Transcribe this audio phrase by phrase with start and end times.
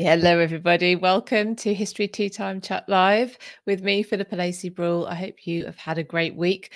[0.00, 0.94] Hello, everybody.
[0.94, 5.08] Welcome to History Tea Time Chat Live with me, Philippa Lacey Brewell.
[5.08, 6.72] I hope you have had a great week.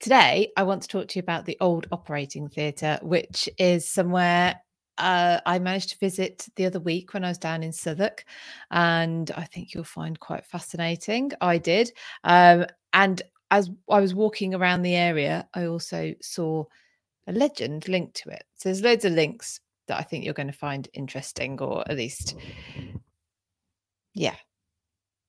[0.00, 4.58] Today, I want to talk to you about the Old Operating Theatre, which is somewhere
[4.96, 8.24] uh, I managed to visit the other week when I was down in Southwark,
[8.70, 11.32] and I think you'll find quite fascinating.
[11.42, 11.92] I did.
[12.24, 12.64] Um,
[12.94, 13.20] and
[13.50, 16.64] as I was walking around the area, I also saw
[17.26, 18.44] a legend linked to it.
[18.56, 21.96] So there's loads of links that I think you're going to find interesting, or at
[21.96, 22.36] least,
[24.14, 24.36] yeah,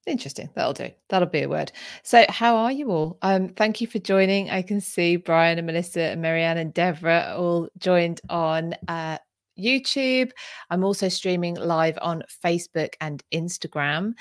[0.05, 0.49] interesting.
[0.55, 0.89] That'll do.
[1.09, 1.71] That'll be a word.
[2.03, 3.17] So, how are you all?
[3.21, 4.49] Um, thank you for joining.
[4.49, 9.17] I can see Brian and Melissa and Marianne and Deborah all joined on uh,
[9.57, 10.31] YouTube.
[10.69, 14.13] I'm also streaming live on Facebook and Instagram.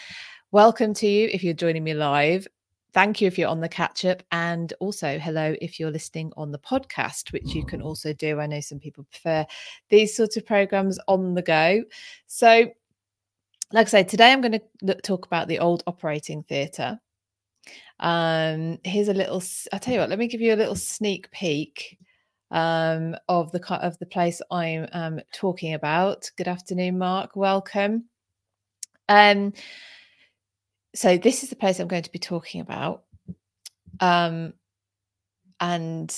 [0.51, 2.47] Welcome to you if you're joining me live
[2.93, 6.53] thank you if you're on the catch up and also hello if you're listening on
[6.53, 8.39] the podcast which you can also do.
[8.39, 9.47] I know some people prefer
[9.89, 11.85] these sorts of programs on the go.
[12.27, 12.71] So
[13.73, 16.99] like i said today i'm going to talk about the old operating theatre.
[18.01, 21.31] Um here's a little i'll tell you what let me give you a little sneak
[21.31, 21.99] peek
[22.51, 26.31] um of the of the place i'm um talking about.
[26.37, 27.35] Good afternoon mark.
[27.37, 28.05] Welcome.
[29.09, 29.55] Um
[30.95, 33.05] so this is the place I'm going to be talking about.
[34.01, 34.55] Um,
[35.61, 36.15] and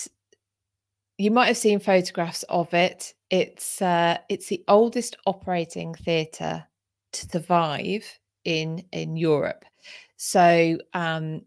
[1.18, 3.14] you might have seen photographs of it.
[3.30, 6.66] It's uh, it's the oldest operating theatre
[7.12, 8.04] to survive
[8.44, 9.64] in in Europe.
[10.16, 11.42] So um,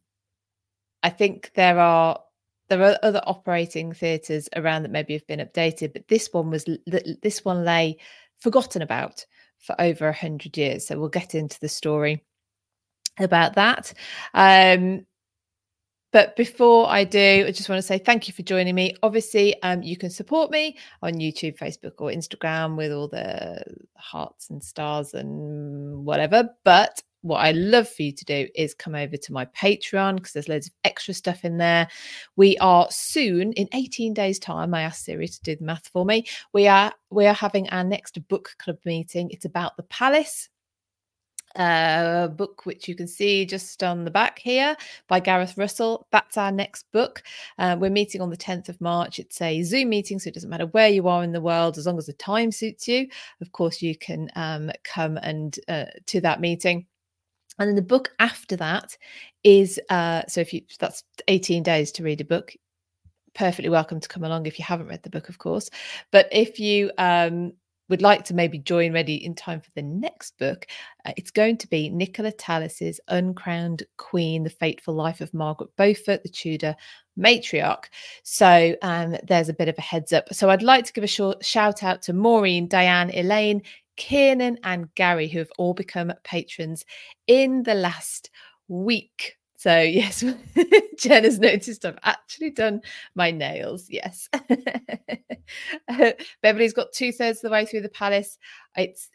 [1.04, 2.22] I think there are
[2.70, 6.66] there are other operating theatres around that maybe have been updated, but this one was
[7.22, 7.98] this one lay
[8.40, 9.26] forgotten about
[9.58, 10.88] for over a hundred years.
[10.88, 12.24] So we'll get into the story
[13.20, 13.94] about that.
[14.34, 15.06] Um,
[16.14, 18.96] but before I do, I just want to say thank you for joining me.
[19.04, 23.62] Obviously, um, you can support me on YouTube, Facebook, or Instagram with all the
[23.98, 26.50] hearts and stars and whatever.
[26.64, 30.32] But what I love for you to do is come over to my Patreon because
[30.32, 31.88] there's loads of extra stuff in there.
[32.38, 34.74] We are soon in 18 days' time.
[34.74, 36.26] I asked Siri to do the math for me.
[36.54, 39.30] We are we are having our next book club meeting.
[39.32, 40.50] It's about the palace
[41.56, 44.76] uh, book, which you can see just on the back here
[45.08, 46.08] by Gareth Russell.
[46.12, 47.24] That's our next book.
[47.58, 49.20] Uh, we're meeting on the 10th of March.
[49.20, 51.86] It's a Zoom meeting, so it doesn't matter where you are in the world, as
[51.86, 53.08] long as the time suits you.
[53.42, 56.86] Of course, you can um, come and uh, to that meeting.
[57.60, 58.96] And then the book after that
[59.44, 62.54] is uh, so if you that's 18 days to read a book
[63.38, 65.70] perfectly welcome to come along if you haven't read the book, of course.
[66.12, 67.54] But if you um,
[67.90, 70.68] would like to maybe join ready in time for the next book,
[71.06, 76.24] uh, it's going to be Nicola Tallis's Uncrowned Queen, The Fateful Life of Margaret Beaufort,
[76.24, 76.76] the Tudor
[77.18, 77.86] matriarch.
[78.24, 80.34] So um, there's a bit of a heads up.
[80.34, 83.62] So I'd like to give a short shout out to Maureen, Diane, Elaine,
[83.96, 86.86] Kiernan, and Gary, who have all become patrons
[87.26, 88.30] in the last
[88.68, 89.37] week.
[89.58, 90.24] So yes,
[90.98, 92.82] Jen has noticed I've actually done
[93.16, 93.88] my nails.
[93.90, 94.30] Yes,
[96.42, 98.38] Beverly's got two thirds of the way through the palace.
[98.78, 99.10] It's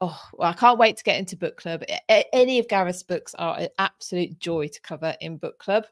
[0.00, 1.84] oh, well, I can't wait to get into book club.
[2.08, 5.86] Any of Gareth's books are an absolute joy to cover in book club.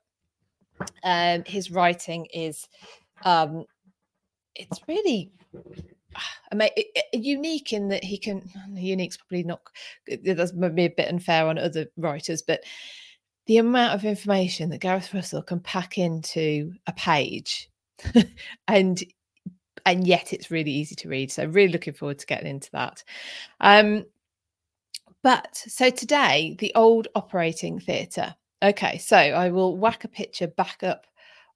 [1.04, 2.68] Um, his writing is,
[3.24, 3.64] um,
[4.56, 5.30] it's really
[7.12, 8.42] unique in that he can.
[8.74, 9.60] Unique's probably not.
[10.24, 12.64] That's maybe a bit unfair on other writers, but
[13.46, 17.70] the amount of information that Gareth Russell can pack into a page
[18.68, 19.02] and
[19.86, 23.04] and yet it's really easy to read so really looking forward to getting into that.
[23.60, 24.04] Um
[25.22, 28.34] but so today the old operating theatre.
[28.62, 31.06] Okay so i will whack a picture back up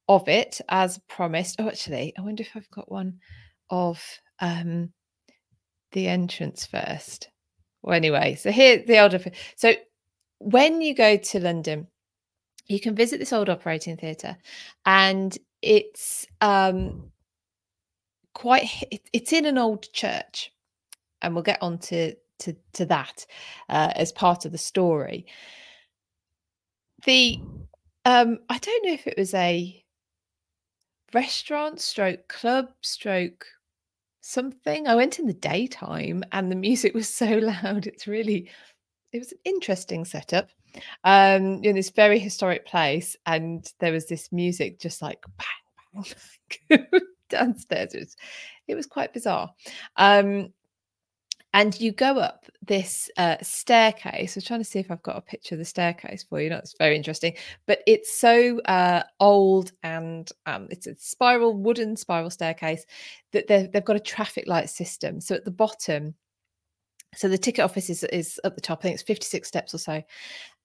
[0.09, 1.57] of it as promised.
[1.59, 3.19] Oh actually i wonder if i've got one
[3.71, 4.03] of
[4.41, 4.93] um
[5.93, 7.31] the entrance first.
[7.83, 9.21] Well anyway so here the older
[9.57, 9.75] so
[10.39, 11.89] when you go to London,
[12.67, 14.37] you can visit this old operating theatre,
[14.85, 17.11] and it's um,
[18.35, 18.69] quite.
[18.91, 20.53] It, it's in an old church,
[21.23, 23.27] and we'll get on to to, to that
[23.69, 25.27] uh, as part of the story.
[27.05, 27.39] The
[28.05, 29.85] um, I don't know if it was a
[31.15, 33.47] restaurant stroke club stroke
[34.21, 34.87] something.
[34.87, 37.27] I went in the daytime and the music was so
[37.63, 37.87] loud.
[37.87, 38.51] It's really
[39.13, 40.49] it was an interesting setup
[41.05, 46.05] um in this very historic place and there was this music just like bang
[46.69, 46.87] bang,
[47.29, 48.17] downstairs it was,
[48.69, 49.51] it was quite bizarre
[49.97, 50.53] um
[51.55, 54.37] and you go up this uh, staircase.
[54.37, 56.51] I'm trying to see if I've got a picture of the staircase for you.
[56.51, 57.35] That's very interesting,
[57.67, 62.85] but it's so uh, old and um, it's a spiral, wooden spiral staircase
[63.33, 65.21] that they've got a traffic light system.
[65.21, 66.15] So at the bottom,
[67.15, 68.81] So the ticket office is, is at the top.
[68.81, 70.03] I think it's 56 steps or so.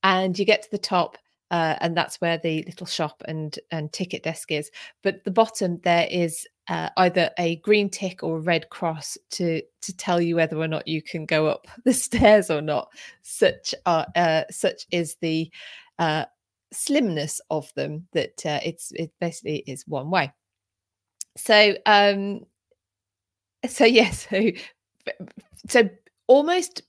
[0.03, 1.17] And you get to the top,
[1.51, 4.69] uh, and that's where the little shop and and ticket desk is.
[5.01, 9.61] But the bottom there is uh, either a green tick or a red cross to
[9.81, 12.89] to tell you whether or not you can go up the stairs or not.
[13.21, 15.49] Such are uh, such is the
[15.99, 16.25] uh,
[16.73, 20.33] slimness of them that uh, it's it basically is one way.
[21.37, 22.45] So um,
[23.67, 24.51] so yes, so
[25.67, 25.89] so
[26.33, 26.81] almost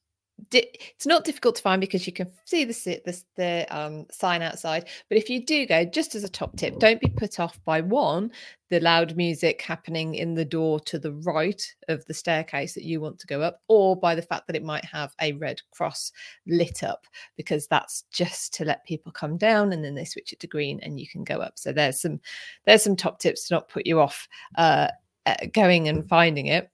[0.50, 2.72] it's not difficult to find because you can see the
[3.04, 4.88] the, the um, sign outside.
[5.08, 7.80] But if you do go, just as a top tip, don't be put off by
[7.80, 8.30] one
[8.70, 13.00] the loud music happening in the door to the right of the staircase that you
[13.00, 16.10] want to go up, or by the fact that it might have a red cross
[16.46, 17.06] lit up,
[17.36, 20.80] because that's just to let people come down, and then they switch it to green,
[20.82, 21.58] and you can go up.
[21.58, 22.20] So there's some
[22.64, 24.88] there's some top tips to not put you off uh,
[25.26, 26.70] uh going and finding it.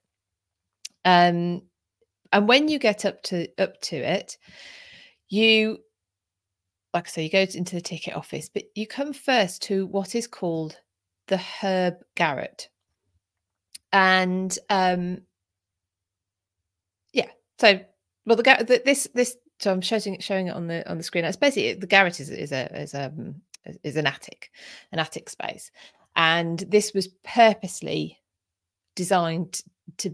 [1.05, 1.63] Um,
[2.33, 4.37] and when you get up to up to it
[5.29, 5.77] you
[6.93, 10.15] like i say you go into the ticket office but you come first to what
[10.15, 10.77] is called
[11.31, 12.69] the herb garret.
[13.93, 15.21] And um
[17.13, 17.29] yeah
[17.59, 17.79] so
[18.25, 21.03] well the, the this this so i'm showing it showing it on the on the
[21.03, 21.25] screen.
[21.25, 23.35] It's basically the garret is is a is um,
[23.83, 24.51] is an attic
[24.91, 25.71] an attic space.
[26.15, 28.19] And this was purposely
[28.95, 29.61] designed
[29.97, 30.13] to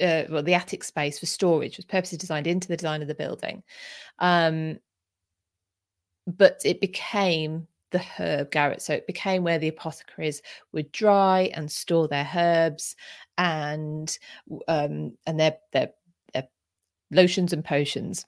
[0.00, 3.14] uh, well, the attic space for storage was purposely designed into the design of the
[3.14, 3.62] building.
[4.18, 4.78] Um,
[6.26, 8.82] but it became the herb garret.
[8.82, 10.42] So it became where the apothecaries
[10.72, 12.96] would dry and store their herbs
[13.38, 14.16] and
[14.68, 15.90] um, and their, their,
[16.32, 16.48] their
[17.10, 18.24] lotions and potions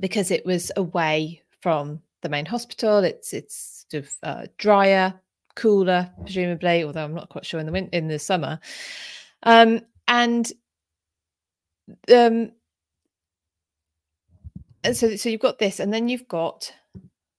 [0.00, 2.98] because it was away from the main hospital.
[2.98, 5.14] It's it's sort of uh, drier,
[5.54, 8.58] cooler, presumably, although I'm not quite sure in the winter, in the summer.
[9.42, 10.52] Um, and
[12.12, 12.52] um
[14.84, 16.72] and so so you've got this and then you've got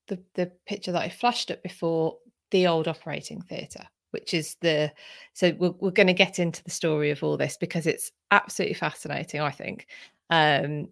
[0.07, 2.17] the the picture that i flashed up before
[2.51, 4.91] the old operating theatre which is the
[5.33, 8.75] so we're, we're going to get into the story of all this because it's absolutely
[8.75, 9.87] fascinating i think.
[10.29, 10.89] Um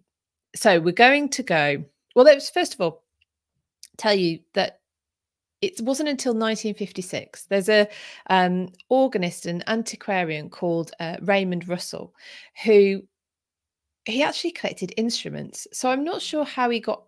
[0.54, 1.84] so we're going to go
[2.14, 3.02] well let's first of all
[3.96, 4.81] tell you that
[5.62, 7.44] it wasn't until 1956.
[7.44, 7.88] There's a
[8.28, 12.12] um, organist and antiquarian called uh, Raymond Russell,
[12.64, 13.04] who
[14.04, 15.68] he actually collected instruments.
[15.72, 17.04] So I'm not sure how he got.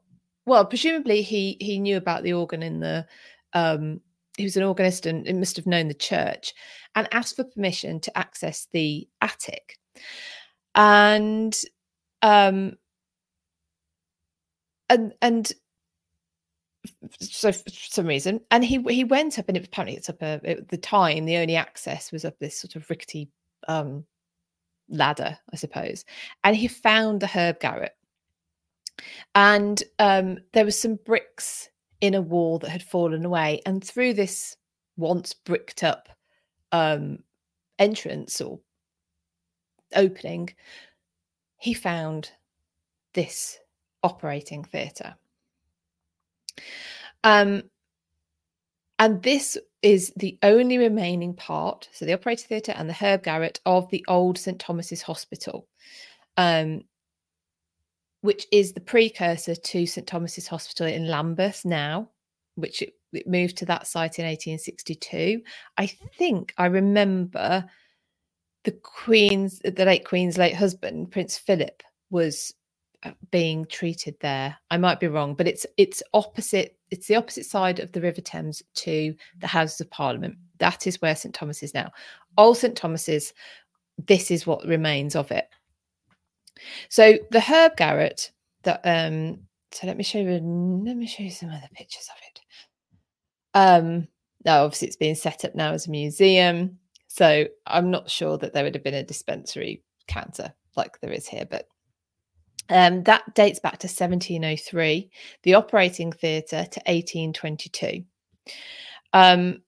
[0.47, 3.07] Well, presumably he he knew about the organ in the.
[3.53, 4.01] Um,
[4.37, 6.55] he was an organist and, must have known the church,
[6.95, 9.79] and asked for permission to access the attic,
[10.77, 11.57] and
[12.23, 12.77] um,
[14.89, 15.53] and and
[17.21, 20.41] so for some reason and he he went up and it apparently it's up a,
[20.45, 23.29] at the time the only access was up this sort of rickety
[23.69, 24.05] um
[24.89, 26.05] ladder i suppose
[26.43, 27.97] and he found the herb garret.
[29.35, 31.69] And um there was some bricks
[32.01, 34.57] in a wall that had fallen away and through this
[34.97, 36.09] once bricked up
[36.73, 37.19] um
[37.79, 38.61] entrance or
[39.97, 40.51] opening
[41.59, 42.31] he found
[43.15, 43.59] this
[44.03, 45.17] operating theatre
[47.23, 47.63] um,
[48.99, 53.61] and this is the only remaining part, so the operating theatre and the herb garret
[53.67, 55.67] of the old St Thomas's Hospital,
[56.37, 56.83] um,
[58.21, 62.09] which is the precursor to St Thomas's Hospital in Lambeth now,
[62.55, 65.43] which it, it moved to that site in 1862.
[65.77, 67.65] I think I remember
[68.65, 72.55] the Queen's, the late Queen's late husband, Prince Philip, was
[73.31, 74.57] being treated there.
[74.71, 76.77] I might be wrong, but it's it's opposite.
[76.91, 80.37] It's the opposite side of the River Thames to the Houses of Parliament.
[80.59, 81.91] That is where St Thomas is now.
[82.39, 83.33] Old St Thomas's.
[84.07, 85.49] This is what remains of it.
[86.89, 88.31] So the herb garret.
[88.63, 89.41] That um.
[89.73, 90.31] So let me show you.
[90.85, 92.41] Let me show you some other pictures of it.
[93.55, 94.09] Um.
[94.45, 96.79] Now, obviously, it's being set up now as a museum.
[97.09, 101.27] So I'm not sure that there would have been a dispensary counter like there is
[101.27, 101.69] here, but
[102.69, 105.11] um, that dates back to 1703,
[105.43, 108.05] the operating theatre to 1822.
[109.13, 109.63] Um,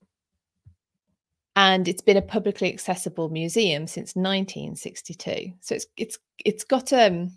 [1.55, 5.53] and it's been a publicly accessible museum since 1962.
[5.61, 7.31] So it's it's it's got um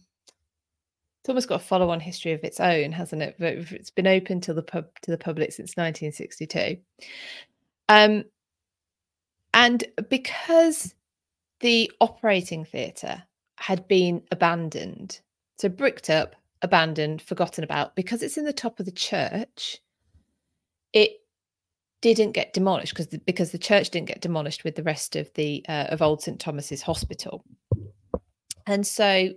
[1.21, 3.37] it's almost got a follow-on history of its own, hasn't it?
[3.39, 6.79] But it's been open to the pub to the public since 1962.
[7.89, 8.25] Um,
[9.53, 10.95] and because
[11.61, 13.23] the operating theatre
[13.57, 15.21] had been abandoned
[15.61, 17.95] so bricked up, abandoned, forgotten about.
[17.95, 19.79] Because it's in the top of the church,
[20.93, 21.13] it
[22.01, 25.33] didn't get demolished because the, because the church didn't get demolished with the rest of
[25.35, 27.45] the uh, of old St Thomas's Hospital.
[28.67, 29.31] And so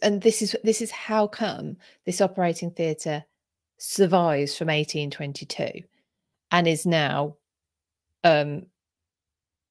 [0.00, 1.76] and this is this is how come
[2.06, 3.24] this operating theatre
[3.78, 5.82] survives from 1822
[6.52, 7.36] and is now
[8.24, 8.66] um,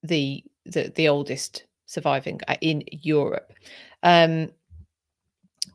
[0.03, 3.53] the, the the oldest surviving uh, in Europe.
[4.03, 4.50] Um,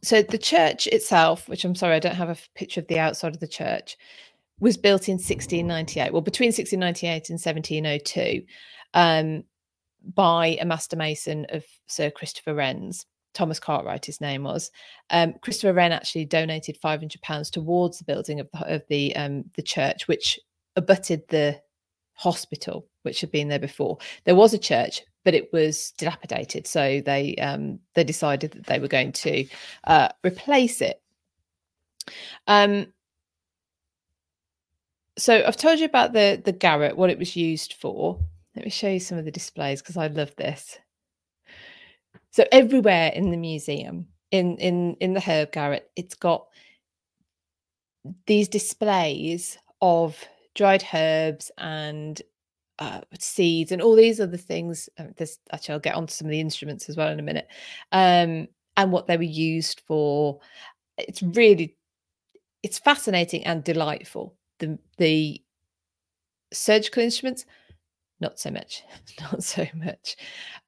[0.06, 3.34] so the church itself, which I'm sorry I don't have a picture of the outside
[3.34, 3.96] of the church,
[4.60, 6.12] was built in 1698.
[6.12, 8.46] Well, between 1698 and 1702,
[8.94, 9.42] um,
[10.14, 13.04] by a master mason of Sir Christopher Wren's.
[13.34, 14.70] Thomas Cartwright, his name was.
[15.10, 19.14] Um, Christopher Wren actually donated five hundred pounds towards the building of the of the
[19.14, 20.40] um, the church, which
[20.76, 21.60] abutted the
[22.14, 23.98] hospital, which had been there before.
[24.24, 28.78] There was a church, but it was dilapidated, so they um, they decided that they
[28.78, 29.44] were going to
[29.82, 31.02] uh, replace it.
[32.46, 32.86] Um,
[35.18, 38.20] so I've told you about the the garret, what it was used for.
[38.54, 40.78] Let me show you some of the displays because I love this.
[42.30, 46.46] So everywhere in the museum, in in in the herb garret, it's got
[48.26, 52.22] these displays of dried herbs and
[52.78, 54.88] uh, seeds and all these other things.
[54.98, 57.48] Uh, there's actually I'll get onto some of the instruments as well in a minute,
[57.92, 60.40] um, and what they were used for.
[60.98, 61.76] It's really,
[62.62, 64.36] it's fascinating and delightful.
[64.58, 65.42] The the
[66.52, 67.44] surgical instruments
[68.20, 68.82] not so much
[69.20, 70.16] not so much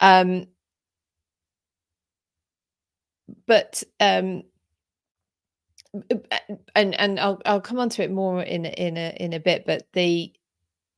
[0.00, 0.46] um
[3.46, 4.42] but um
[6.74, 9.64] and and I'll I'll come on to it more in in a in a bit
[9.66, 10.32] but the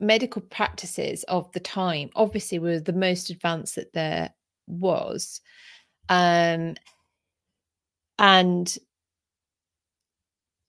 [0.01, 4.31] medical practices of the time obviously were the most advanced that there
[4.67, 5.41] was
[6.09, 6.75] um
[8.19, 8.79] and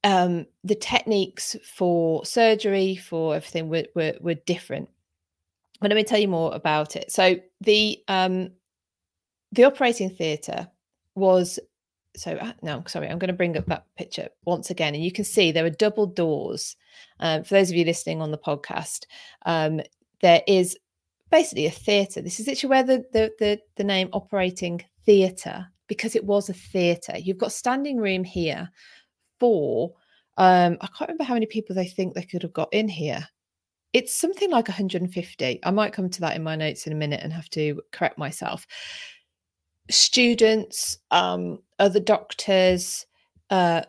[0.03, 4.89] um the techniques for surgery for everything were were, were different
[5.81, 7.11] but let me tell you more about it.
[7.11, 8.51] So the um,
[9.51, 10.69] the operating theatre
[11.15, 11.59] was
[12.15, 15.11] so uh, no sorry i'm going to bring up that picture once again and you
[15.11, 16.75] can see there are double doors
[17.19, 19.05] um, for those of you listening on the podcast
[19.45, 19.81] um,
[20.21, 20.77] there is
[21.29, 26.15] basically a theatre this is actually where the, the the, the name operating theatre because
[26.15, 28.69] it was a theatre you've got standing room here
[29.39, 29.93] for
[30.37, 33.27] um, i can't remember how many people they think they could have got in here
[33.93, 35.59] it's something like 150.
[35.63, 38.17] I might come to that in my notes in a minute and have to correct
[38.17, 38.65] myself.
[39.91, 43.05] Students, um, other doctors,
[43.49, 43.83] uh,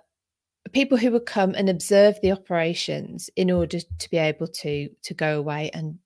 [0.72, 5.14] people who would come and observe the operations in order to be able to to
[5.14, 5.98] go away and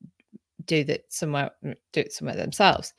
[0.64, 2.92] do that somewhere do it somewhere themselves.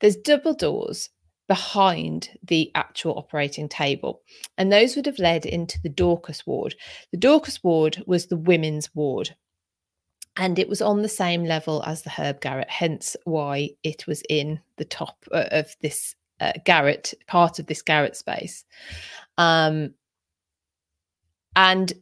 [0.00, 1.10] There's double doors
[1.48, 4.20] behind the actual operating table.
[4.58, 6.74] And those would have led into the Dorcas ward.
[7.10, 9.34] The Dorcas ward was the women's ward
[10.38, 14.22] and it was on the same level as the herb garret hence why it was
[14.30, 18.64] in the top uh, of this uh, garret part of this garret space
[19.38, 19.92] um,
[21.56, 21.92] and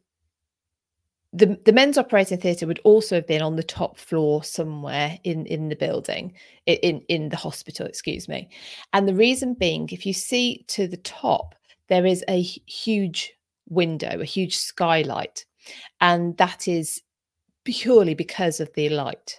[1.37, 5.45] the, the men's operating theatre would also have been on the top floor somewhere in,
[5.47, 6.33] in the building,
[6.65, 8.49] in, in the hospital, excuse me.
[8.95, 11.55] And the reason being, if you see to the top,
[11.89, 13.35] there is a huge
[13.69, 15.45] window, a huge skylight.
[16.01, 17.03] And that is
[17.65, 19.39] purely because of the light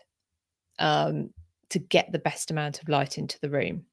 [0.78, 1.32] um,
[1.70, 3.86] to get the best amount of light into the room.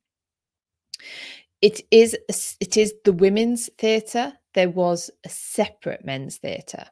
[1.61, 2.17] It is
[2.61, 4.33] it is the women's theatre.
[4.55, 6.85] There was a separate men's theatre,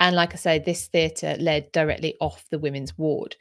[0.00, 3.36] and like I say, this theatre led directly off the women's ward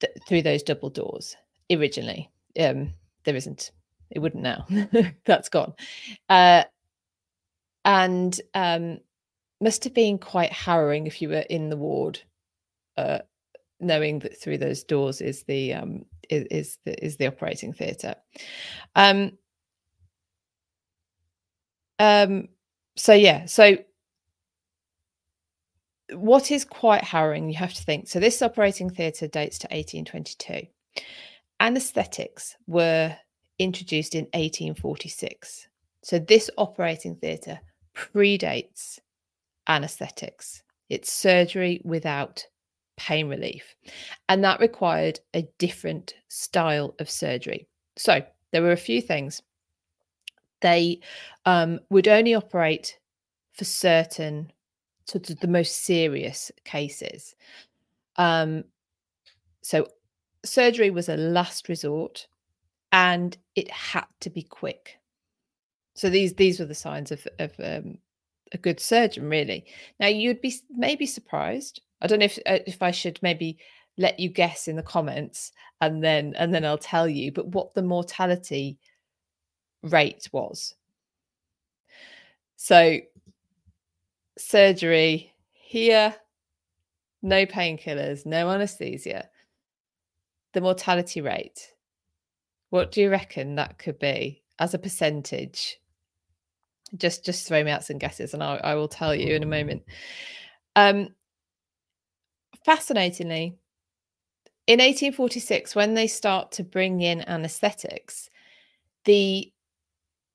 [0.00, 1.36] th- through those double doors
[1.70, 2.30] originally.
[2.58, 3.72] Um, there isn't.
[4.10, 4.66] It wouldn't now.
[5.24, 5.74] That's gone.
[6.28, 6.64] Uh,
[7.84, 8.98] and um,
[9.60, 12.20] must have been quite harrowing if you were in the ward,
[12.96, 13.18] uh,
[13.80, 18.14] knowing that through those doors is the um, is, is the is the operating theatre.
[18.94, 19.32] Um,
[21.98, 22.48] um,
[22.96, 23.76] so yeah, so
[26.12, 28.08] what is quite harrowing, you have to think.
[28.08, 30.66] So this operating theatre dates to 1822.
[31.60, 33.14] Anesthetics were
[33.58, 35.68] introduced in 1846.
[36.02, 37.60] So this operating theatre
[37.94, 38.98] predates
[39.68, 40.62] anesthetics.
[40.88, 42.46] It's surgery without
[43.00, 43.74] pain relief.
[44.28, 47.66] And that required a different style of surgery.
[47.96, 49.40] So there were a few things.
[50.60, 51.00] They
[51.46, 52.98] um, would only operate
[53.54, 54.52] for certain
[55.06, 57.34] sort of the most serious cases.
[58.16, 58.64] Um,
[59.62, 59.86] so
[60.44, 62.26] surgery was a last resort
[62.92, 64.98] and it had to be quick.
[65.94, 67.98] So these these were the signs of, of um,
[68.52, 69.64] a good surgeon, really.
[69.98, 71.80] Now, you'd be maybe surprised.
[72.00, 73.58] I don't know if uh, if I should maybe
[73.98, 77.32] let you guess in the comments, and then and then I'll tell you.
[77.32, 78.78] But what the mortality
[79.82, 80.74] rate was.
[82.56, 82.98] So,
[84.38, 86.14] surgery here,
[87.22, 89.28] no painkillers, no anesthesia.
[90.52, 91.72] The mortality rate,
[92.70, 95.79] what do you reckon that could be as a percentage?
[96.96, 99.46] Just just throw me out some guesses and I, I will tell you in a
[99.46, 99.82] moment.
[100.76, 101.08] Um,
[102.64, 103.56] fascinatingly,
[104.66, 108.30] in 1846, when they start to bring in anesthetics,
[109.04, 109.52] the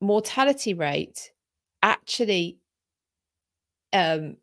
[0.02, 1.32] mortality rate
[1.84, 2.58] actually
[3.94, 4.38] um,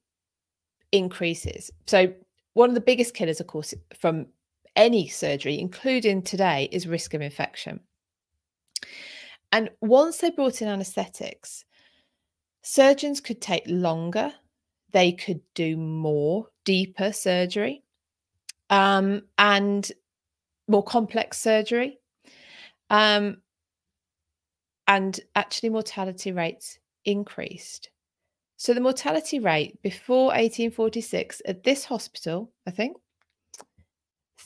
[0.93, 1.71] increases.
[1.87, 2.13] So,
[2.55, 4.27] one of the biggest killers, of course, from
[4.77, 7.81] any surgery, including today, is risk of infection.
[9.53, 11.65] And once they brought in anesthetics,
[12.63, 14.33] surgeons could take longer,
[14.93, 17.83] they could do more, deeper surgery,
[18.71, 19.91] um, and
[20.69, 21.99] more complex surgery.
[22.91, 23.39] Um,
[24.87, 27.91] and actually, mortality rates increased.
[28.57, 32.97] So the mortality rate before 1846 at this hospital, I think,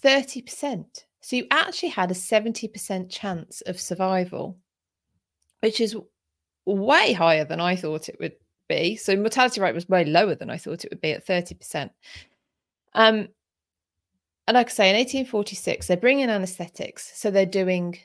[0.03, 1.05] 30%.
[1.21, 4.59] So you actually had a 70% chance of survival,
[5.61, 5.97] which is
[6.67, 8.35] way higher than I thought it would
[8.69, 8.97] be.
[8.97, 11.91] So mortality rate was way lower than I thought it would be at 30%.
[12.95, 13.29] Um,
[14.49, 17.13] and like I say, in 1846, they bring in anesthetics.
[17.15, 17.99] So they're doing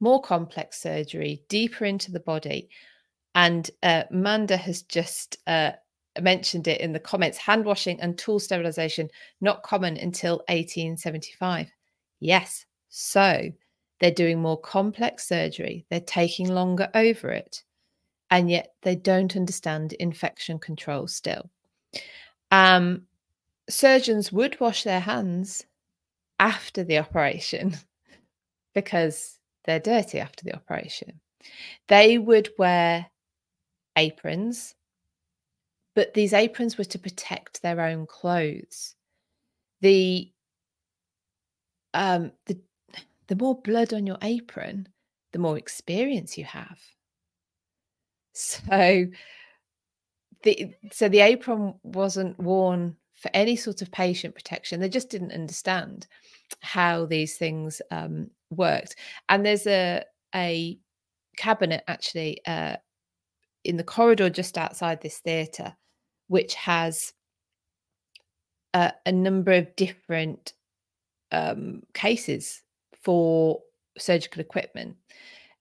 [0.00, 2.68] more complex surgery, deeper into the body,
[3.34, 5.72] and uh, Manda has just uh,
[6.20, 9.08] mentioned it in the comments hand washing and tool sterilization,
[9.40, 11.70] not common until 1875.
[12.20, 13.50] Yes, so
[14.00, 17.62] they're doing more complex surgery, they're taking longer over it,
[18.30, 21.50] and yet they don't understand infection control still.
[22.50, 23.02] Um,
[23.68, 25.64] surgeons would wash their hands
[26.38, 27.76] after the operation
[28.74, 31.20] because they're dirty after the operation.
[31.88, 33.06] They would wear
[33.96, 34.74] aprons,
[35.94, 38.94] but these aprons were to protect their own clothes.
[39.80, 40.32] The
[41.94, 42.60] um the
[43.28, 44.88] the more blood on your apron,
[45.32, 46.80] the more experience you have.
[48.36, 49.06] So
[50.42, 54.78] the so the apron wasn't worn for any sort of patient protection.
[54.78, 56.06] They just didn't understand
[56.60, 58.96] how these things um, worked.
[59.28, 60.78] And there's a a
[61.36, 62.76] cabinet actually uh,
[63.64, 65.74] in the corridor just outside this theatre,
[66.28, 67.12] which has
[68.74, 70.52] a, a number of different
[71.32, 72.62] um, cases
[73.02, 73.60] for
[73.98, 74.96] surgical equipment.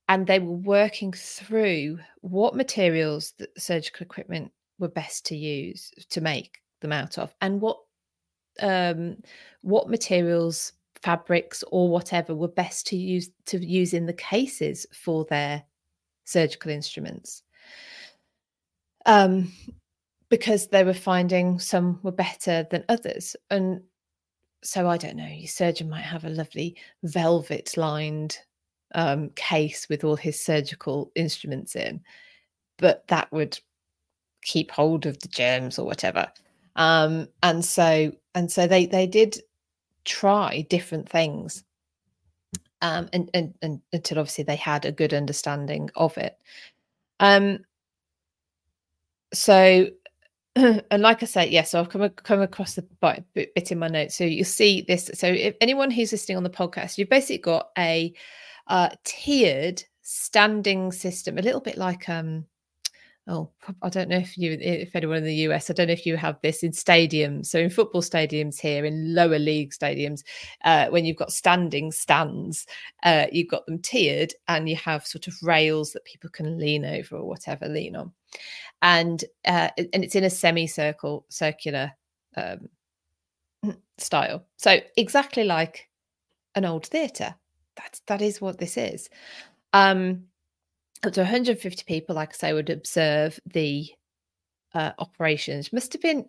[0.07, 6.21] And they were working through what materials the surgical equipment were best to use to
[6.21, 7.79] make them out of, and what
[8.61, 9.17] um,
[9.61, 15.25] what materials, fabrics, or whatever were best to use to use in the cases for
[15.25, 15.63] their
[16.25, 17.43] surgical instruments
[19.05, 19.51] um,
[20.29, 23.35] because they were finding some were better than others.
[23.49, 23.81] And
[24.63, 28.37] so I don't know, your surgeon might have a lovely velvet lined
[28.95, 32.01] um, case with all his surgical instruments in,
[32.77, 33.59] but that would
[34.41, 36.27] keep hold of the germs or whatever.
[36.75, 39.41] Um, and so and so they they did
[40.03, 41.63] try different things
[42.81, 46.37] um, and, and, and until obviously they had a good understanding of it.
[47.19, 47.59] Um,
[49.33, 49.87] so
[50.55, 52.85] and like I say, yes, yeah, so I've come come across the
[53.33, 54.15] bit in my notes.
[54.15, 55.09] So you'll see this.
[55.13, 58.13] So if anyone who's listening on the podcast, you've basically got a
[58.67, 62.45] uh, tiered standing system, a little bit like um
[63.27, 63.49] oh
[63.81, 66.15] i don't know if you if anyone in the us i don't know if you
[66.15, 70.21] have this in stadiums so in football stadiums here in lower league stadiums
[70.63, 72.67] uh, when you've got standing stands
[73.03, 76.85] uh, you've got them tiered and you have sort of rails that people can lean
[76.85, 78.11] over or whatever lean on.
[78.81, 81.91] And uh, and it's in a semicircle circular
[82.35, 82.69] um,
[83.97, 84.45] style.
[84.57, 85.89] So exactly like
[86.55, 87.35] an old theatre
[87.75, 89.09] that's that is what this is
[89.73, 90.23] um
[91.05, 93.87] up to 150 people, like I say, would observe the
[94.73, 95.71] uh, operations.
[95.71, 96.25] Must have been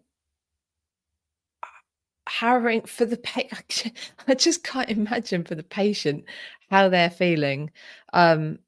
[2.28, 3.96] harrowing for the patient.
[4.28, 6.24] I just can't imagine for the patient
[6.70, 7.70] how they're feeling.
[8.12, 8.58] Um,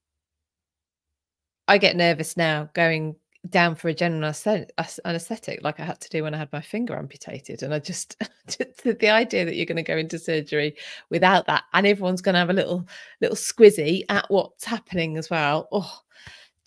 [1.67, 3.17] I get nervous now going
[3.49, 6.97] down for a general anesthetic like I had to do when I had my finger
[6.97, 7.63] amputated.
[7.63, 8.17] And I just,
[8.85, 10.77] the idea that you're going to go into surgery
[11.11, 12.87] without that and everyone's going to have a little,
[13.21, 15.69] little squizzy at what's happening as well.
[15.73, 16.01] Oh,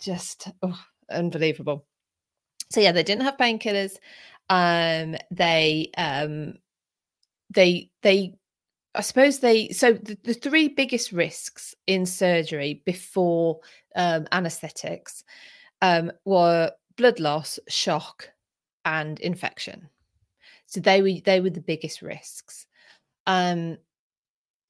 [0.00, 0.80] just oh,
[1.10, 1.84] unbelievable.
[2.70, 3.96] So yeah, they didn't have painkillers.
[4.48, 6.54] Um, they, um,
[7.50, 8.34] they, they
[8.94, 13.60] I suppose they so the, the three biggest risks in surgery before
[13.96, 15.24] um, anesthetics
[15.82, 18.30] um, were blood loss, shock,
[18.86, 19.88] and infection.
[20.66, 22.66] So they were they were the biggest risks.
[23.26, 23.76] Um,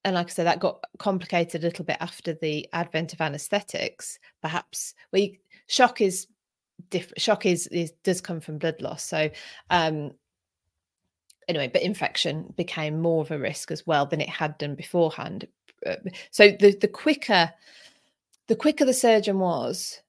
[0.04, 4.18] and like I said, that got complicated a little bit after the advent of anesthetics.
[4.40, 6.26] Perhaps we shock is
[6.90, 7.20] different.
[7.20, 9.04] Shock is, is does come from blood loss.
[9.04, 9.30] So
[9.70, 10.10] um,
[11.46, 15.46] anyway, but infection became more of a risk as well than it had done beforehand.
[15.86, 15.96] Uh,
[16.30, 17.52] so the the quicker
[18.48, 20.00] the quicker the surgeon was,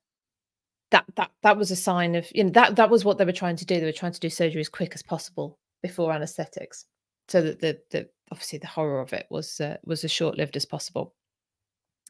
[0.94, 3.34] that that that was a sign of you know that that was what they were
[3.34, 3.80] trying to do.
[3.80, 6.86] They were trying to do surgery as quick as possible before anaesthetics,
[7.28, 10.56] so that the the obviously the horror of it was uh, was as short lived
[10.56, 11.14] as possible.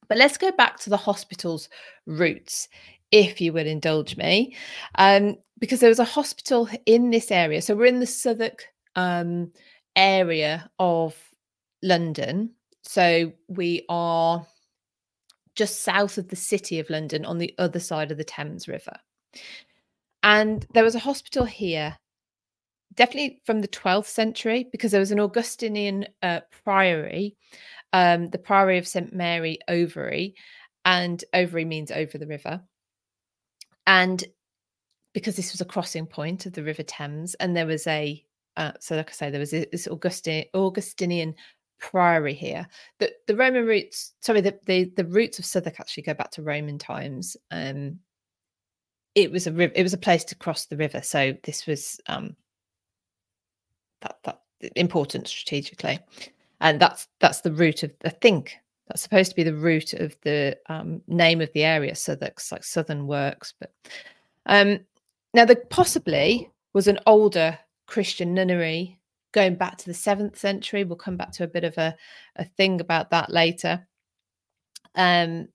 [0.10, 1.69] But let's go back to the hospital's
[2.06, 2.67] roots,
[3.12, 4.56] if you will indulge me,
[4.96, 7.62] um, because there was a hospital in this area.
[7.62, 8.65] So we're in the Southwark
[8.98, 9.52] um,
[9.96, 11.15] area of
[11.82, 12.52] London.
[12.84, 14.46] So we are
[15.56, 18.96] just south of the city of London on the other side of the Thames River.
[20.24, 21.98] And there was a hospital here,
[22.94, 27.36] definitely from the 12th century, because there was an Augustinian uh, priory,
[27.92, 29.13] um, the Priory of St.
[29.13, 30.34] Mary Overy,
[30.86, 32.62] and Overy means over the river.
[33.86, 34.24] And
[35.13, 38.24] because this was a crossing point of the River Thames, and there was a
[38.56, 41.34] uh, so like I say, there was this Augustin, Augustinian
[41.80, 42.68] priory here.
[43.00, 46.42] The the Roman roots, sorry, the, the the roots of Southwark actually go back to
[46.42, 47.38] Roman times.
[47.52, 48.00] Um,
[49.16, 52.36] it was a it was a place to cross the river, so this was um
[54.02, 54.42] that that
[54.76, 56.00] important strategically,
[56.62, 58.56] and that's that's the root of I think
[58.88, 61.96] that's supposed to be the root of the um, name of the area.
[61.96, 63.72] Southwark's like Southern Works, but
[64.46, 64.80] um,
[65.34, 67.58] now there possibly was an older
[67.88, 69.00] Christian nunnery
[69.34, 70.84] going back to the seventh century.
[70.84, 71.96] We'll come back to a bit of a,
[72.38, 73.86] a thing about that later.
[74.96, 75.48] Um,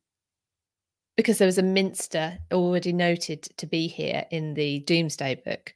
[1.17, 5.75] because there was a minster already noted to be here in the Domesday Book.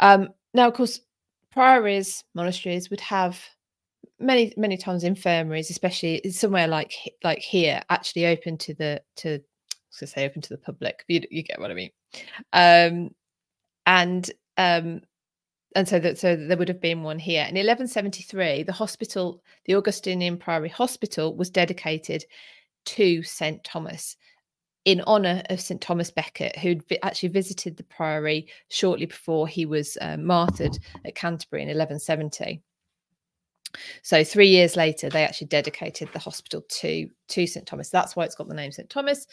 [0.00, 1.00] Um, now, of course,
[1.52, 3.40] priories, monasteries would have
[4.18, 9.40] many, many times infirmaries, especially somewhere like like here, actually open to the to I
[9.90, 11.04] was going to say open to the public.
[11.06, 11.90] You, you get what I mean.
[12.52, 13.10] Um,
[13.86, 15.02] and um,
[15.74, 17.42] and so that so there would have been one here.
[17.42, 22.24] In 1173 the hospital the augustinian priory hospital was dedicated
[22.86, 24.16] to st thomas
[24.84, 29.96] in honor of st thomas becket who'd actually visited the priory shortly before he was
[30.00, 32.62] uh, martyred at canterbury in 1170
[34.02, 37.90] so three years later they actually dedicated the hospital to to st thomas.
[37.90, 39.26] That's why it's got the name st thomas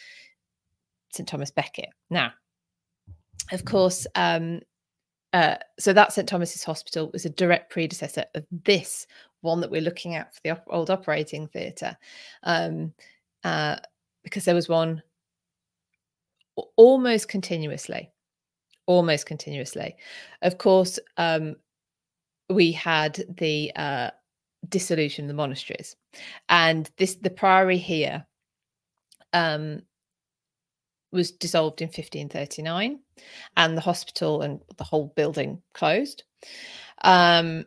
[1.13, 1.89] st thomas becket.
[2.09, 2.31] Now
[3.51, 4.61] of course um,
[5.33, 9.07] uh, so that St Thomas's Hospital was a direct predecessor of this
[9.41, 11.97] one that we're looking at for the old operating theatre,
[12.43, 12.93] um,
[13.43, 13.77] uh,
[14.23, 15.01] because there was one
[16.75, 18.11] almost continuously,
[18.85, 19.95] almost continuously.
[20.41, 21.55] Of course, um,
[22.49, 24.11] we had the uh,
[24.69, 25.95] dissolution of the monasteries,
[26.49, 28.25] and this the priory here
[29.33, 29.81] um,
[31.11, 32.99] was dissolved in 1539
[33.57, 36.23] and the hospital and the whole building closed
[37.03, 37.65] um,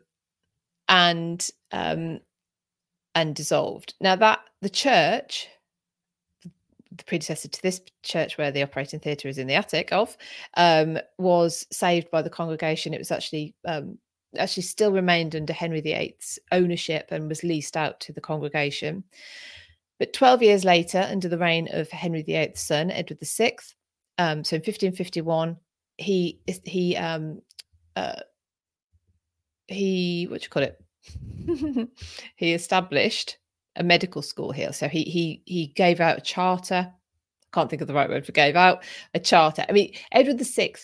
[0.88, 2.20] and um,
[3.14, 3.94] and dissolved.
[4.00, 5.48] Now that the church
[6.96, 10.16] the predecessor to this church where the operating theatre is in the attic of
[10.56, 12.94] um, was saved by the congregation.
[12.94, 13.98] It was actually um,
[14.38, 19.04] actually still remained under henry viii's ownership and was leased out to the congregation
[19.98, 23.56] but 12 years later, under the reign of Henry VIII's son, Edward VI,
[24.18, 25.56] um, so in 1551,
[25.98, 27.40] he he um,
[27.96, 28.20] uh,
[29.68, 31.88] he what do you call it?
[32.36, 33.38] he established
[33.76, 34.72] a medical school here.
[34.72, 36.92] So he he he gave out a charter.
[37.52, 38.82] Can't think of the right word for gave out
[39.14, 39.64] a charter.
[39.68, 40.74] I mean, Edward VI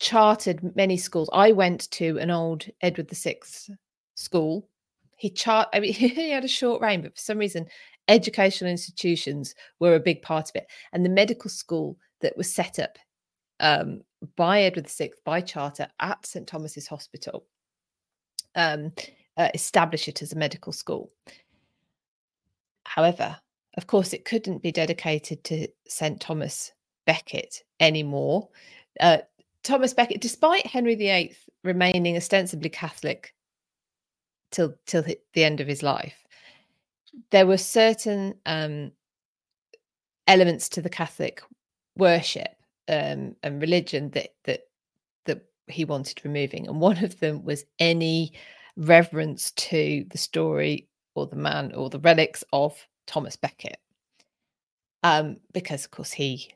[0.00, 1.30] chartered many schools.
[1.32, 3.36] I went to an old Edward VI
[4.14, 4.68] school.
[5.24, 5.70] He chart.
[5.72, 7.66] I mean, he had a short reign, but for some reason,
[8.08, 10.66] educational institutions were a big part of it.
[10.92, 12.98] And the medical school that was set up
[13.58, 14.02] um,
[14.36, 17.46] by Edward VI by charter at St Thomas's Hospital
[18.54, 18.92] um,
[19.38, 21.10] uh, established it as a medical school.
[22.84, 23.34] However,
[23.78, 26.70] of course, it couldn't be dedicated to St Thomas
[27.06, 28.50] Becket anymore.
[29.00, 29.20] Uh,
[29.62, 33.33] Thomas Becket, despite Henry VIII remaining ostensibly Catholic
[34.54, 36.24] till till the end of his life,
[37.30, 38.92] there were certain um,
[40.26, 41.42] elements to the Catholic
[41.96, 42.54] worship
[42.88, 44.60] um, and religion that that
[45.26, 48.32] that he wanted removing, and one of them was any
[48.76, 53.78] reverence to the story or the man or the relics of Thomas Becket.
[55.02, 56.54] Um, because of course he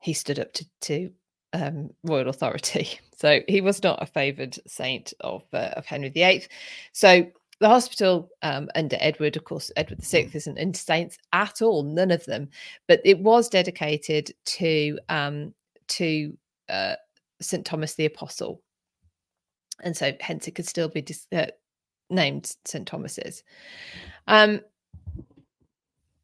[0.00, 1.10] he stood up to, to
[1.52, 2.98] um, royal authority.
[3.22, 6.44] So he was not a favoured saint of uh, of Henry VIII.
[6.90, 7.24] So
[7.60, 10.34] the hospital um, under Edward, of course, Edward VI mm.
[10.34, 12.48] isn't into saints at all, none of them.
[12.88, 15.54] But it was dedicated to um,
[15.86, 16.36] to
[16.68, 16.96] uh,
[17.40, 18.60] St Thomas the Apostle,
[19.84, 21.46] and so hence it could still be dis- uh,
[22.10, 23.44] named St Thomas's.
[24.26, 24.62] Um,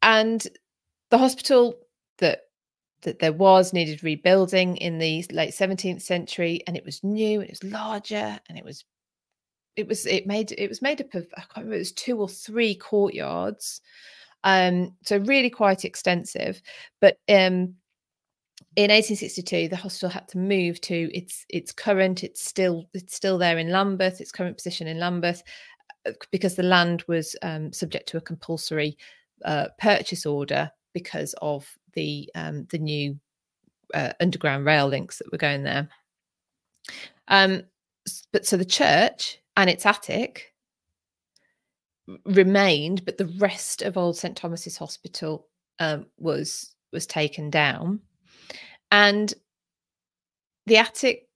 [0.01, 0.45] and
[1.09, 1.75] the hospital
[2.17, 2.48] that
[3.01, 7.49] that there was needed rebuilding in the late 17th century and it was new and
[7.49, 8.83] it was larger and it was
[9.75, 12.19] it was it made it was made up of i can't remember it was two
[12.19, 13.81] or three courtyards
[14.43, 16.61] um so really quite extensive.
[17.01, 17.75] But um
[18.75, 23.37] in 1862 the hospital had to move to its its current it's still it's still
[23.37, 25.41] there in lambeth its current position in lambeth
[26.05, 28.97] uh, because the land was um, subject to a compulsory
[29.45, 33.19] uh, purchase order because of the um, the new
[33.93, 35.89] uh, underground rail links that were going there.
[37.27, 37.63] Um,
[38.31, 40.53] but so the church and its attic
[42.25, 45.47] remained, but the rest of Old St Thomas's Hospital
[45.79, 47.99] um, was was taken down,
[48.91, 49.33] and
[50.65, 51.27] the attic,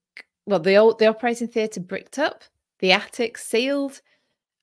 [0.45, 2.43] well, the old the operating theatre bricked up,
[2.79, 4.01] the attic sealed,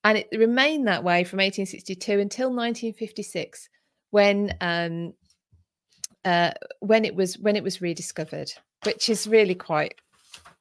[0.04, 3.68] and it remained that way from 1862 until 1956,
[4.10, 5.12] when um,
[6.24, 8.52] uh, when it was when it was rediscovered,
[8.84, 9.94] which is really quite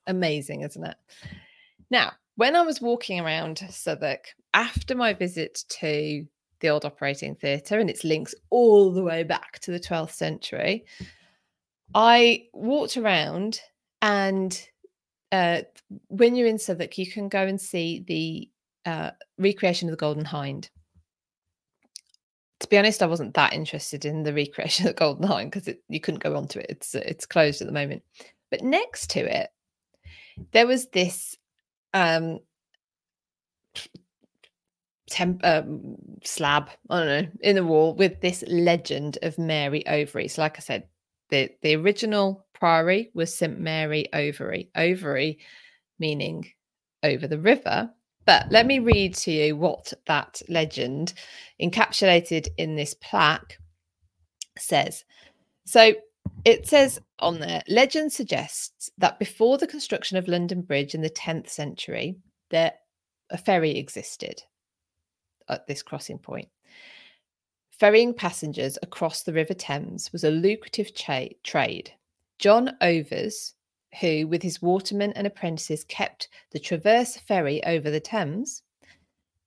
[0.07, 0.97] amazing, isn't it?
[1.89, 6.25] Now, when I was walking around Southwark after my visit to
[6.59, 10.85] the old operating theatre and its links all the way back to the 12th century,
[11.93, 13.59] I walked around
[14.01, 14.61] and
[15.31, 15.61] uh,
[16.07, 18.49] when you're in Southwark, you can go and see the
[18.89, 20.69] uh, recreation of the Golden Hind
[22.59, 25.73] to be honest, I wasn't that interested in the recreation of the Golden Hind because
[25.87, 26.67] you couldn't go onto it.
[26.69, 28.03] It's it's closed at the moment.
[28.51, 29.49] But next to it,
[30.51, 31.37] there was this
[31.93, 32.39] um,
[35.09, 40.29] temp, um, slab, I don't know, in the wall with this legend of Mary Overy.
[40.29, 40.87] So, like I said,
[41.29, 44.69] the the original priory was St Mary Overy.
[44.75, 45.37] Overy
[45.99, 46.45] meaning
[47.03, 47.89] over the river,
[48.25, 51.13] but let me read to you what that legend,
[51.61, 53.57] encapsulated in this plaque,
[54.57, 55.03] says.
[55.65, 55.93] So
[56.45, 61.09] it says on there legend suggests that before the construction of London Bridge in the
[61.09, 62.17] 10th century,
[62.49, 62.73] there
[63.29, 64.41] a ferry existed
[65.47, 66.49] at this crossing point.
[67.71, 71.93] Ferrying passengers across the River Thames was a lucrative cha- trade.
[72.37, 73.53] John Overs,
[73.99, 78.63] who, with his watermen and apprentices, kept the Traverse ferry over the Thames,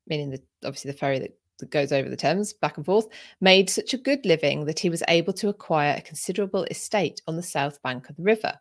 [0.06, 3.06] meaning the obviously the ferry that, that goes over the Thames back and forth,
[3.40, 7.36] made such a good living that he was able to acquire a considerable estate on
[7.36, 8.54] the south bank of the river.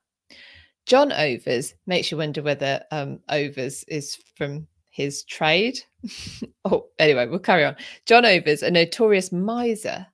[0.86, 5.80] John Overs makes you wonder whether um, Overs is from his trade.
[6.66, 7.76] oh, anyway, we'll carry on.
[8.06, 10.08] John Overs, a notorious miser,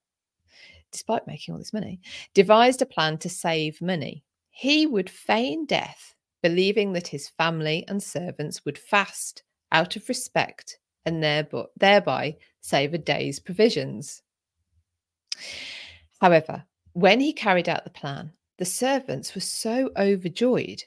[0.91, 1.99] despite making all this money,
[2.33, 4.23] devised a plan to save money
[4.59, 10.79] he would feign death, believing that his family and servants would fast out of respect
[11.05, 14.23] and thereby save a day's provisions.
[16.19, 20.83] However, when he carried out the plan, the servants were so overjoyed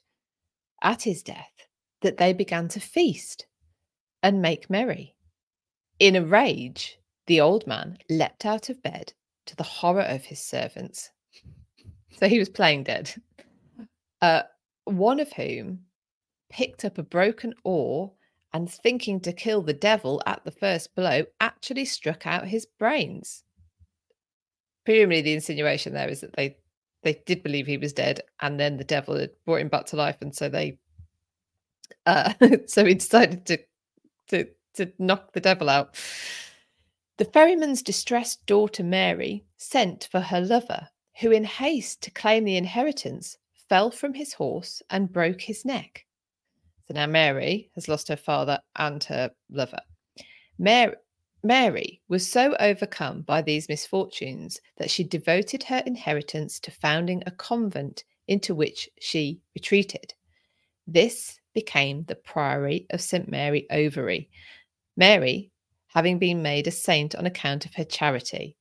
[0.82, 1.52] at his death
[2.00, 3.46] that they began to feast
[4.20, 5.14] and make merry.
[6.00, 9.12] In a rage, the old man leapt out of bed
[9.46, 11.12] to the horror of his servants.
[12.18, 13.14] So he was playing dead
[14.22, 14.42] uh,
[14.84, 15.80] one of whom
[16.50, 18.12] picked up a broken oar
[18.52, 23.44] and, thinking to kill the devil at the first blow, actually struck out his brains.
[24.84, 26.56] Presumably, the insinuation there is that they
[27.02, 29.96] they did believe he was dead, and then the devil had brought him back to
[29.96, 30.78] life, and so they,
[32.06, 32.34] uh,
[32.66, 33.58] so he decided to
[34.28, 35.96] to to knock the devil out.
[37.18, 40.88] The ferryman's distressed daughter Mary sent for her lover,
[41.20, 43.36] who, in haste to claim the inheritance,
[43.70, 46.04] fell from his horse and broke his neck.
[46.86, 49.80] So now Mary has lost her father and her lover.
[50.58, 50.96] Mary,
[51.44, 57.30] Mary was so overcome by these misfortunes that she devoted her inheritance to founding a
[57.30, 60.14] convent into which she retreated.
[60.88, 63.30] This became the Priory of St.
[63.30, 64.28] Mary Overy.
[64.96, 65.52] Mary,
[65.86, 68.56] having been made a saint on account of her charity.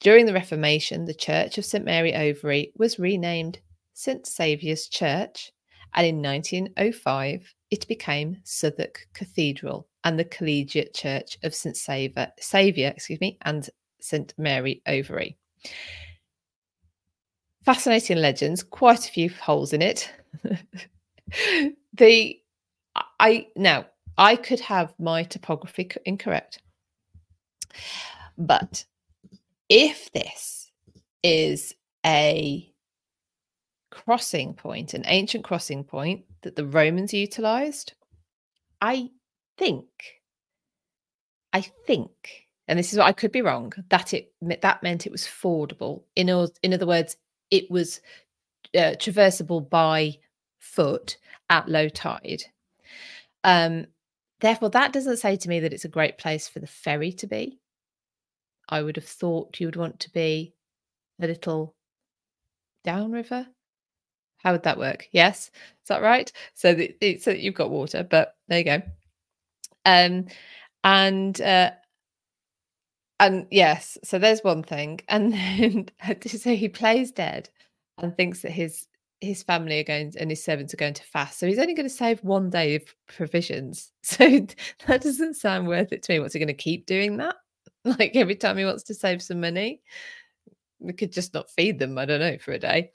[0.00, 1.84] During the Reformation, the Church of St.
[1.84, 3.60] Mary Overy was renamed
[3.94, 5.52] St Saviour's Church,
[5.94, 9.86] and in 1905 it became Southwark Cathedral.
[10.04, 11.76] and the Collegiate Church of St.
[11.76, 13.68] Saviour, Saviour excuse me, and
[14.00, 14.32] St.
[14.38, 15.36] Mary Overy.
[17.64, 20.10] Fascinating legends, quite a few holes in it.
[21.92, 22.40] the
[23.18, 26.62] I now I could have my topography incorrect.
[28.38, 28.84] But
[29.68, 30.70] if this
[31.22, 31.74] is
[32.04, 32.69] a
[33.90, 37.94] crossing point, an ancient crossing point that the Romans utilized,
[38.80, 39.10] I
[39.58, 39.88] think,
[41.52, 45.12] I think, and this is what I could be wrong, that it that meant it
[45.12, 46.04] was fordable.
[46.14, 46.28] In,
[46.62, 47.16] in other words,
[47.50, 48.00] it was
[48.74, 50.18] uh, traversable by
[50.60, 51.16] foot
[51.48, 52.44] at low tide.
[53.42, 53.86] Um,
[54.40, 57.26] therefore, that doesn't say to me that it's a great place for the ferry to
[57.26, 57.58] be.
[58.68, 60.54] I would have thought you would want to be
[61.20, 61.74] a little
[62.84, 63.48] downriver.
[64.42, 65.08] How would that work?
[65.12, 65.50] Yes,
[65.82, 66.30] is that right?
[66.54, 68.82] So that so you've got water, but there you go.
[69.84, 70.26] Um,
[70.84, 71.72] and uh,
[73.18, 75.88] and yes, so there's one thing, and then
[76.26, 77.48] so he plays dead
[77.98, 78.86] and thinks that his
[79.20, 81.38] his family are going and his servants are going to fast.
[81.38, 83.92] So he's only going to save one day of provisions.
[84.02, 84.46] So
[84.86, 86.20] that doesn't sound worth it to me.
[86.20, 87.36] What's he going to keep doing that?
[87.84, 89.80] Like every time he wants to save some money,
[90.80, 91.96] we could just not feed them.
[91.96, 92.90] I don't know for a day.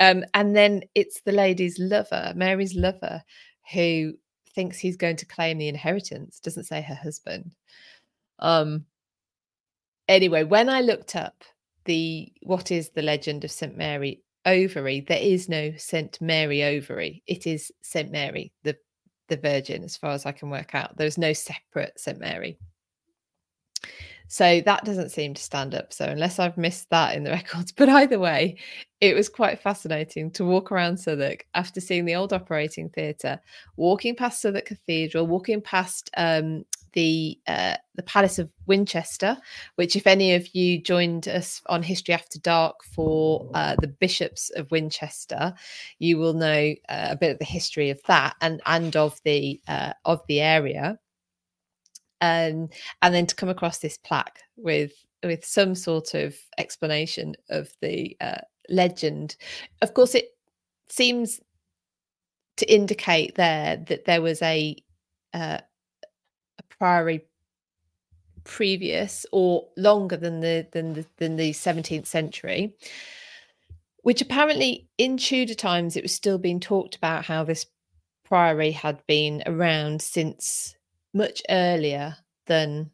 [0.00, 3.22] Um, and then it's the lady's lover, Mary's lover,
[3.72, 4.14] who
[4.54, 6.40] thinks he's going to claim the inheritance.
[6.40, 7.52] Doesn't say her husband.
[8.38, 8.86] Um.
[10.06, 11.44] Anyway, when I looked up
[11.84, 17.22] the what is the legend of St Mary Overy, there is no St Mary Overy.
[17.26, 18.76] It is St Mary, the
[19.28, 20.96] the Virgin, as far as I can work out.
[20.96, 22.58] There's no separate St Mary.
[24.28, 25.92] So that doesn't seem to stand up.
[25.92, 28.56] So unless I've missed that in the records, but either way,
[29.00, 33.38] it was quite fascinating to walk around Southwark after seeing the old operating theatre,
[33.76, 39.36] walking past Southwark Cathedral, walking past um, the uh, the Palace of Winchester,
[39.74, 44.50] which, if any of you joined us on History After Dark for uh, the bishops
[44.50, 45.52] of Winchester,
[45.98, 49.60] you will know uh, a bit of the history of that and and of the
[49.68, 50.98] uh, of the area
[52.20, 52.68] um,
[53.02, 58.16] and then to come across this plaque with with some sort of explanation of the
[58.20, 59.36] uh, legend.
[59.80, 60.36] Of course, it
[60.88, 61.40] seems
[62.58, 64.76] to indicate there that there was a
[65.32, 65.58] uh,
[66.58, 67.24] a priory
[68.44, 72.74] previous or longer than the than the than the 17th century
[74.02, 77.66] which apparently in Tudor times it was still being talked about how this
[78.22, 80.76] priory had been around since
[81.14, 82.90] much earlier than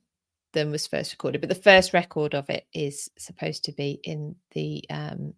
[0.53, 1.41] than was first recorded.
[1.41, 5.35] But the first record of it is supposed to be in the um,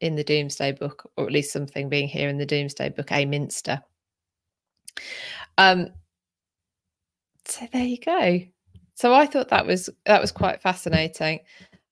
[0.00, 3.24] in the Domesday Book, or at least something being here in the Domesday Book, a
[3.24, 3.82] Minster.
[5.56, 5.88] Um,
[7.44, 8.40] so there you go.
[8.94, 11.40] So I thought that was that was quite fascinating.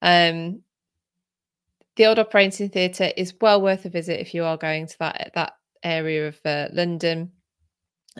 [0.01, 0.61] Um,
[1.95, 5.31] the Old Operating Theatre is well worth a visit if you are going to that
[5.33, 7.31] that area of uh, London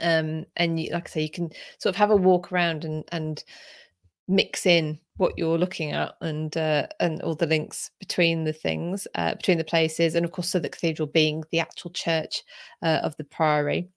[0.02, 3.04] um, and you, like I say, you can sort of have a walk around and
[3.12, 3.44] and
[4.28, 9.08] mix in what you're looking at and uh, and all the links between the things
[9.16, 12.44] uh, between the places, and of course, Southwark Cathedral being the actual church
[12.82, 13.90] uh, of the Priory,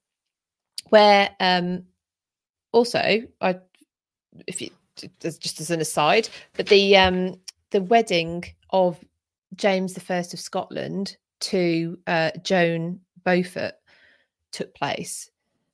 [0.89, 1.83] where um,
[2.71, 3.59] also I,
[4.47, 4.69] if you
[5.19, 7.35] just as an aside, but the um,
[7.71, 9.03] the wedding of
[9.55, 13.73] James the First of Scotland to uh, Joan Beaufort
[14.51, 15.30] took place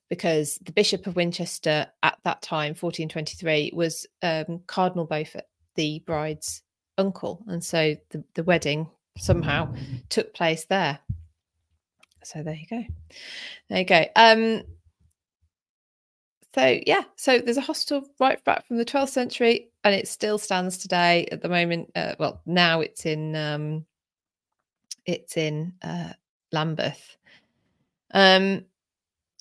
[0.08, 5.44] because the Bishop of Winchester at that time, 1423, was um, Cardinal Beaufort,
[5.74, 6.62] the bride's
[6.96, 7.44] uncle.
[7.46, 9.74] And so the, the wedding somehow
[10.08, 10.98] took place there.
[12.24, 12.84] So there you go.
[13.68, 14.04] There you go.
[14.16, 14.62] Um,
[16.54, 20.38] so yeah, so there's a hostel right back from the 12th century, and it still
[20.38, 21.28] stands today.
[21.30, 23.84] At the moment, uh, well, now it's in um,
[25.06, 26.12] it's in uh,
[26.52, 27.16] Lambeth.
[28.12, 28.64] Um,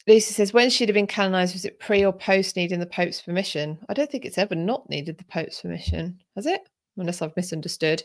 [0.07, 3.21] Lucy says, when she'd have been canonized, was it pre or post needing the Pope's
[3.21, 3.77] permission?
[3.89, 6.61] I don't think it's ever not needed the Pope's permission, has it?
[6.95, 8.01] Unless I've misunderstood.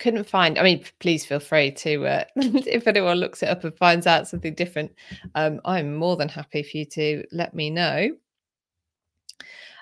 [0.00, 0.58] Couldn't find.
[0.58, 4.26] I mean, please feel free to, uh, if anyone looks it up and finds out
[4.26, 4.92] something different,
[5.36, 8.10] um, I'm more than happy for you to let me know.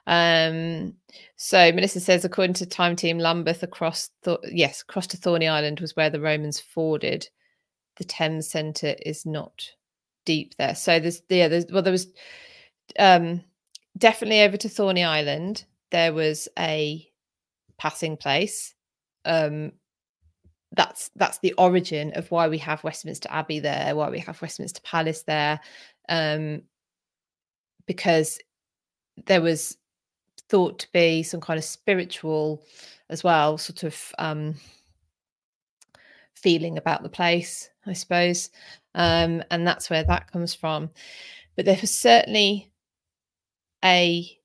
[0.06, 0.92] Um,
[1.36, 5.80] so Melissa says, according to Time Team, Lambeth across, Th- yes, across to Thorney Island
[5.80, 7.30] was where the Romans forded.
[7.96, 9.70] The Thames Centre is not
[10.24, 10.74] deep there.
[10.74, 12.08] So there's yeah, there's well there was
[12.98, 13.42] um
[13.98, 15.64] definitely over to Thorney Island.
[15.90, 17.06] There was a
[17.78, 18.74] passing place.
[19.24, 19.72] Um
[20.72, 24.80] that's that's the origin of why we have Westminster Abbey there, why we have Westminster
[24.82, 25.60] Palace there.
[26.08, 26.62] Um
[27.86, 28.38] because
[29.26, 29.76] there was
[30.48, 32.62] thought to be some kind of spiritual
[33.10, 34.54] as well, sort of um,
[36.34, 38.50] feeling about the place, I suppose.
[38.94, 40.90] Um, and that's where that comes from.
[41.56, 42.70] But there was certainly
[43.84, 44.38] a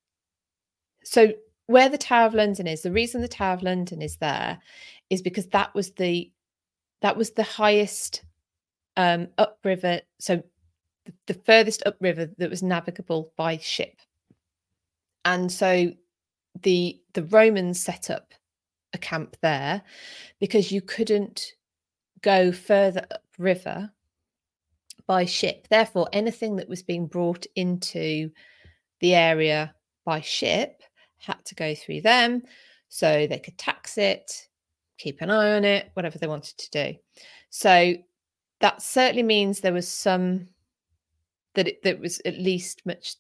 [1.04, 1.34] so
[1.68, 4.60] where the Tower of London is, the reason the Tower of London is there
[5.10, 6.32] is because that was the
[7.02, 8.24] that was the highest
[8.98, 10.02] um, upriver.
[10.20, 10.44] So
[11.06, 13.96] the, the furthest upriver that was navigable by ship,
[15.26, 15.92] and so
[16.62, 18.34] the the Romans set up
[18.94, 19.82] a camp there
[20.40, 21.54] because you couldn't
[22.22, 23.92] go further upriver
[25.10, 25.68] by ship.
[25.72, 28.30] Therefore, anything that was being brought into
[29.00, 29.74] the area
[30.06, 30.84] by ship
[31.18, 32.44] had to go through them
[32.90, 34.32] so they could tax it,
[35.00, 37.00] keep an eye on it, whatever they wanted to do.
[37.50, 37.96] So
[38.62, 40.48] that certainly means there was some
[41.56, 43.16] that it that was at least much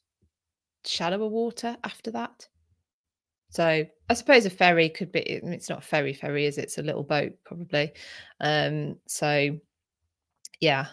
[0.85, 2.47] shallower water after that.
[3.49, 6.65] So I suppose a ferry could be it's not a ferry ferry, is it?
[6.65, 7.93] It's a little boat probably.
[8.39, 9.57] Um so
[10.59, 10.85] yeah,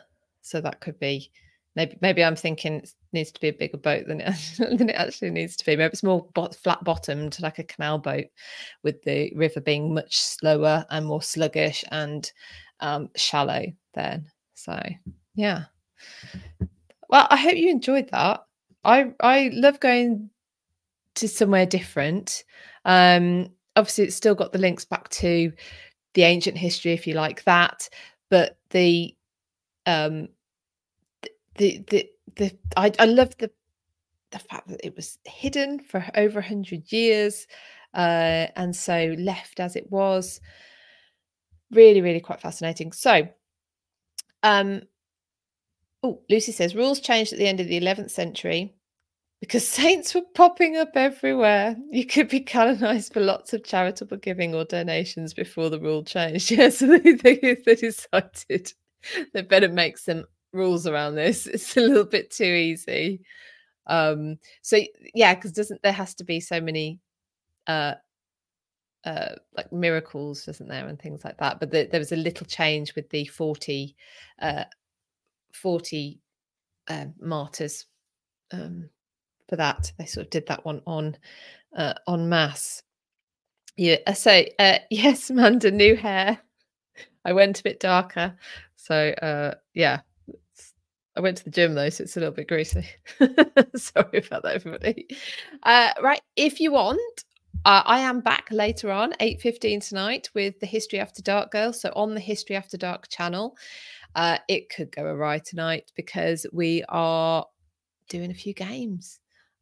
[0.46, 1.30] so that could be
[1.76, 4.96] maybe maybe I'm thinking it needs to be a bigger boat than it, than it
[4.96, 5.76] actually needs to be.
[5.76, 6.26] Maybe it's more
[6.62, 8.26] flat bottomed, like a canal boat,
[8.82, 12.30] with the river being much slower and more sluggish and
[12.80, 13.66] um, shallow.
[13.94, 14.80] Then, so
[15.34, 15.64] yeah.
[17.08, 18.44] Well, I hope you enjoyed that.
[18.82, 20.30] I I love going
[21.16, 22.44] to somewhere different.
[22.84, 25.52] Um, obviously, it's still got the links back to
[26.14, 27.88] the ancient history, if you like that,
[28.30, 29.14] but the
[29.84, 30.28] um
[31.56, 33.50] the the the I, I love the
[34.30, 37.46] the fact that it was hidden for over hundred years,
[37.94, 40.40] uh, and so left as it was.
[41.72, 42.92] Really, really quite fascinating.
[42.92, 43.28] So,
[44.42, 44.82] um,
[46.02, 48.74] oh, Lucy says rules changed at the end of the 11th century
[49.40, 51.76] because saints were popping up everywhere.
[51.90, 56.50] You could be canonized for lots of charitable giving or donations before the rule changed.
[56.56, 58.72] Yes, they, they, they decided
[59.32, 61.46] they better make some rules around this.
[61.52, 63.22] It's a little bit too easy.
[63.86, 64.78] Um, so
[65.14, 67.00] yeah, because doesn't there has to be so many
[67.66, 67.94] uh
[69.06, 71.60] uh, like miracles, doesn't there, and things like that.
[71.60, 73.94] But the, there was a little change with the 40,
[74.42, 74.64] uh,
[75.52, 76.20] 40
[76.88, 77.86] uh, martyrs
[78.52, 78.90] um,
[79.48, 79.92] for that.
[79.96, 81.16] They sort of did that one on
[81.76, 82.82] uh, on mass.
[83.76, 83.98] Yeah.
[84.06, 86.38] Uh, so uh, yes, Amanda, new hair.
[87.24, 88.36] I went a bit darker.
[88.74, 90.00] So uh, yeah,
[91.16, 92.86] I went to the gym though, so it's a little bit greasy.
[93.76, 95.08] Sorry about that, everybody.
[95.62, 97.24] Uh, right, if you want,
[97.64, 101.72] uh, I am back later on, 8.15 tonight with the History After Dark girl.
[101.72, 103.56] So on the History After Dark channel,
[104.14, 107.46] uh, it could go awry tonight because we are
[108.10, 109.18] doing a few games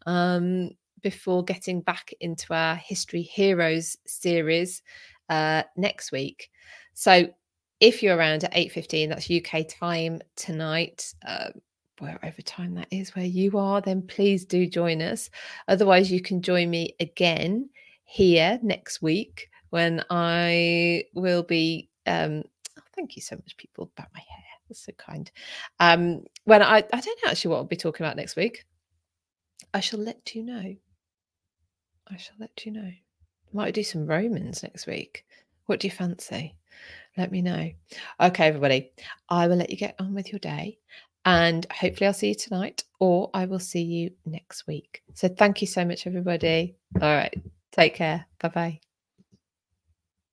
[0.07, 0.71] um,
[1.03, 4.83] before getting back into our History Heroes series
[5.29, 6.51] uh, next week.
[6.95, 7.29] So
[7.81, 11.51] if you're around at 8.15 that's uk time tonight uh,
[11.99, 15.31] wherever time that is where you are then please do join us.
[15.69, 17.69] Otherwise you can join me again
[18.05, 22.43] here next week when i will be um
[22.79, 24.45] oh, thank you so much people about my hair.
[24.69, 25.31] That's so kind.
[25.81, 28.65] Um when i i don't know actually what i'll be talking about next week.
[29.73, 30.77] I shall let you know.
[32.09, 32.91] I shall let you know.
[33.53, 35.25] Might do some romans next week.
[35.67, 36.55] What do you fancy
[37.17, 37.71] let me know.
[38.21, 38.91] Okay, everybody,
[39.29, 40.79] I will let you get on with your day.
[41.25, 45.03] And hopefully, I'll see you tonight or I will see you next week.
[45.15, 46.77] So, thank you so much, everybody.
[47.01, 47.35] All right,
[47.73, 48.27] take care.
[48.41, 48.81] Bye bye.